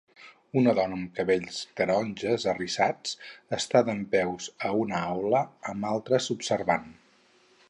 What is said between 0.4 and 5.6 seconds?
Una dona amb cabells taronges arrissats està dempeus a una aula